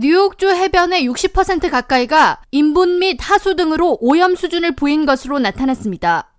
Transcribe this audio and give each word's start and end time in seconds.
뉴욕주 0.00 0.48
해변의 0.48 1.08
60% 1.08 1.70
가까이가 1.70 2.40
인분 2.52 3.00
및 3.00 3.18
하수 3.20 3.56
등으로 3.56 3.98
오염 4.00 4.36
수준을 4.36 4.76
보인 4.76 5.04
것으로 5.04 5.40
나타났습니다. 5.40 6.32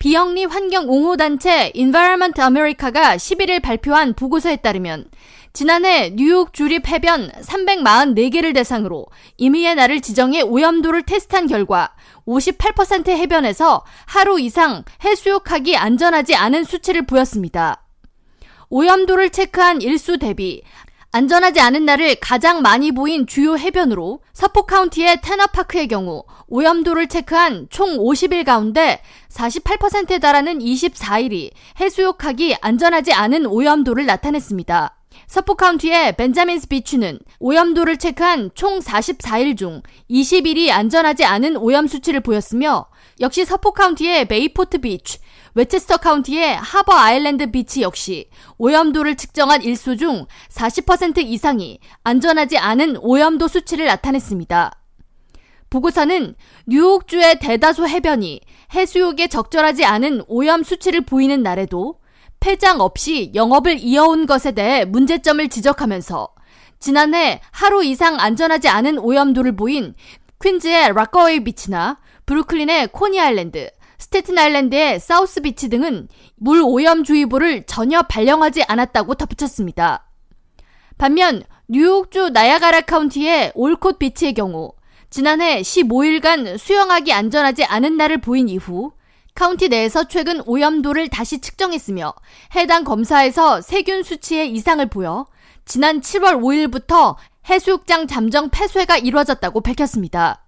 비영리 0.00 0.46
환경 0.46 0.88
옹호 0.88 1.16
단체 1.16 1.70
Environment 1.76 2.40
America가 2.40 3.14
11일 3.14 3.62
발표한 3.62 4.14
보고서에 4.14 4.56
따르면 4.56 5.04
지난해 5.52 6.16
뉴욕 6.16 6.52
주립 6.52 6.88
해변 6.88 7.30
344개를 7.42 8.52
대상으로 8.52 9.06
임의의 9.36 9.76
날을 9.76 10.00
지정해 10.00 10.42
오염도를 10.42 11.02
테스트한 11.02 11.46
결과 11.46 11.94
58% 12.26 13.10
해변에서 13.10 13.84
하루 14.06 14.40
이상 14.40 14.82
해수욕하기 15.04 15.76
안전하지 15.76 16.34
않은 16.34 16.64
수치를 16.64 17.06
보였습니다. 17.06 17.84
오염도를 18.68 19.30
체크한 19.30 19.80
일수 19.80 20.18
대비 20.18 20.62
안전하지 21.16 21.60
않은 21.60 21.86
날을 21.86 22.16
가장 22.16 22.60
많이 22.60 22.92
보인 22.92 23.26
주요 23.26 23.56
해변으로 23.56 24.20
서폭 24.34 24.66
카운티의 24.66 25.22
태너파크의 25.22 25.88
경우 25.88 26.24
오염도를 26.48 27.08
체크한 27.08 27.68
총 27.70 27.96
50일 27.96 28.44
가운데 28.44 29.00
48%에 29.30 30.18
달하는 30.18 30.58
24일이 30.58 31.52
해수욕하기 31.80 32.56
안전하지 32.60 33.14
않은 33.14 33.46
오염도를 33.46 34.04
나타냈습니다. 34.04 34.94
서폭 35.26 35.54
카운티의 35.54 36.16
벤자민스 36.16 36.68
비치는 36.68 37.20
오염도를 37.38 37.96
체크한 37.96 38.50
총 38.54 38.80
44일 38.80 39.56
중 39.56 39.80
20일이 40.10 40.68
안전하지 40.68 41.24
않은 41.24 41.56
오염 41.56 41.86
수치를 41.86 42.20
보였으며 42.20 42.88
역시 43.20 43.44
서폭 43.44 43.72
카운티의 43.72 44.26
베이포트 44.26 44.78
비치, 44.78 45.18
웨체스터 45.54 45.96
카운티의 45.96 46.56
하버 46.56 46.92
아일랜드 46.92 47.50
비치 47.50 47.80
역시 47.80 48.28
오염도를 48.58 49.16
측정한 49.16 49.62
일수 49.62 49.96
중 49.96 50.26
40% 50.50 51.18
이상이 51.18 51.80
안전하지 52.04 52.58
않은 52.58 52.98
오염도 52.98 53.48
수치를 53.48 53.86
나타냈습니다. 53.86 54.72
보고서는 55.70 56.34
뉴욕주의 56.66 57.38
대다수 57.38 57.86
해변이 57.86 58.40
해수욕에 58.74 59.28
적절하지 59.28 59.84
않은 59.84 60.22
오염 60.28 60.62
수치를 60.62 61.00
보이는 61.00 61.42
날에도 61.42 62.00
폐장 62.38 62.80
없이 62.80 63.32
영업을 63.34 63.78
이어온 63.78 64.26
것에 64.26 64.52
대해 64.52 64.84
문제점을 64.84 65.48
지적하면서 65.48 66.28
지난해 66.78 67.40
하루 67.50 67.82
이상 67.82 68.20
안전하지 68.20 68.68
않은 68.68 68.98
오염도를 68.98 69.56
보인 69.56 69.94
퀸즈의 70.42 70.92
락거웨이 70.92 71.42
비치나 71.44 71.98
브루클린의 72.26 72.88
코니 72.88 73.20
아일랜드, 73.20 73.70
스테튼 73.98 74.36
아일랜드의 74.36 75.00
사우스 75.00 75.40
비치 75.40 75.68
등은 75.68 76.08
물 76.34 76.60
오염 76.62 77.04
주의보를 77.04 77.64
전혀 77.64 78.02
발령하지 78.02 78.64
않았다고 78.64 79.14
덧붙였습니다. 79.14 80.08
반면 80.98 81.42
뉴욕주 81.68 82.30
나이아가라 82.30 82.82
카운티의 82.82 83.52
올콧 83.54 83.98
비치의 83.98 84.34
경우 84.34 84.72
지난해 85.08 85.60
15일간 85.62 86.58
수영하기 86.58 87.12
안전하지 87.12 87.64
않은 87.64 87.96
날을 87.96 88.20
보인 88.20 88.48
이후 88.48 88.92
카운티 89.34 89.68
내에서 89.68 90.08
최근 90.08 90.40
오염도를 90.46 91.08
다시 91.08 91.40
측정했으며 91.40 92.14
해당 92.54 92.84
검사에서 92.84 93.60
세균 93.60 94.02
수치의 94.02 94.50
이상을 94.52 94.84
보여 94.88 95.26
지난 95.64 96.00
7월 96.00 96.40
5일부터 96.40 97.16
해수욕장 97.48 98.06
잠정 98.06 98.48
폐쇄가 98.50 98.96
이루어졌다고 98.96 99.60
밝혔습니다. 99.60 100.45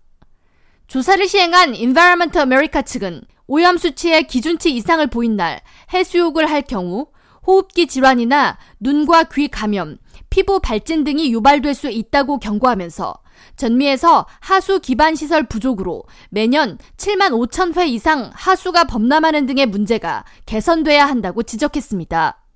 조사를 0.89 1.29
시행한 1.29 1.75
Environment 1.75 2.39
America 2.39 2.83
측은 2.83 3.21
오염 3.47 3.77
수치의 3.77 4.27
기준치 4.27 4.75
이상을 4.75 5.07
보인 5.09 5.37
날 5.37 5.61
해수욕을 5.93 6.51
할 6.51 6.63
경우 6.63 7.09
호흡기 7.47 7.87
질환이나 7.87 8.57
눈과 8.81 9.25
귀 9.25 9.49
감염, 9.49 9.99
피부 10.31 10.61
발진 10.61 11.05
등이 11.05 11.31
유발될 11.31 11.75
수 11.75 11.91
있다고 11.91 12.39
경고하면서 12.39 13.15
전미에서 13.57 14.27
하수 14.41 14.81
기반 14.81 15.15
시설 15.15 15.43
부족으로 15.43 16.05
매년 16.31 16.79
7만 16.97 17.33
5천 17.33 17.77
회 17.77 17.87
이상 17.87 18.31
하수가 18.33 18.85
범람하는 18.85 19.45
등의 19.45 19.67
문제가 19.67 20.25
개선돼야 20.47 21.07
한다고 21.07 21.43
지적했습니다. 21.43 22.48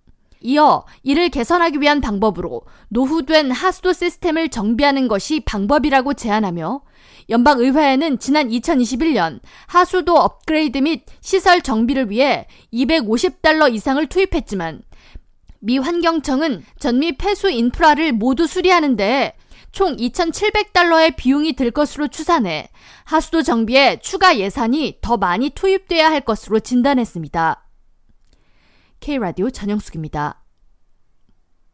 이어 0.43 0.85
이를 1.03 1.29
개선하기 1.29 1.81
위한 1.81 2.01
방법으로 2.01 2.63
노후된 2.89 3.51
하수도 3.51 3.93
시스템을 3.93 4.49
정비하는 4.49 5.09
것이 5.09 5.41
방법이라고 5.41 6.15
제안하며 6.15 6.83
연방의회에는 7.31 8.19
지난 8.19 8.49
2021년 8.49 9.41
하수도 9.67 10.17
업그레이드 10.17 10.79
및 10.79 11.05
시설 11.21 11.63
정비를 11.63 12.11
위해 12.11 12.47
250달러 12.73 13.73
이상을 13.73 14.05
투입했지만 14.07 14.83
미 15.61 15.79
환경청은 15.79 16.65
전미 16.79 17.17
폐수 17.19 17.49
인프라를 17.49 18.13
모두 18.13 18.49
수리하는 18.49 18.97
데총 18.97 19.97
2,700달러의 19.97 21.15
비용이 21.17 21.53
들 21.53 21.71
것으로 21.71 22.09
추산해 22.09 22.69
하수도 23.05 23.43
정비에 23.43 24.01
추가 24.01 24.37
예산이 24.39 24.99
더 25.01 25.17
많이 25.17 25.51
투입돼야 25.51 26.11
할 26.11 26.23
것으로 26.23 26.59
진단했습니다. 26.59 27.62
K라디오 29.03 29.51
전영숙입니다. 29.51 30.42